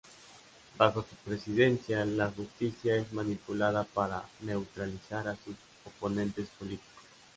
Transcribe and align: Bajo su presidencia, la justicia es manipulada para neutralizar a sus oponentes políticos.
Bajo 0.79 1.03
su 1.03 1.15
presidencia, 1.17 2.03
la 2.05 2.31
justicia 2.31 2.95
es 2.95 3.13
manipulada 3.13 3.83
para 3.83 4.27
neutralizar 4.39 5.27
a 5.27 5.35
sus 5.35 5.53
oponentes 5.85 6.47
políticos. 6.57 7.03